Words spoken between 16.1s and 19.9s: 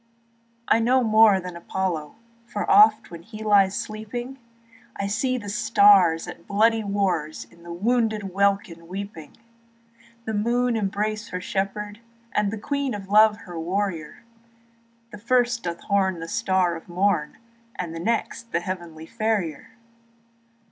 the star of morn, And the next the heavenly Farrier.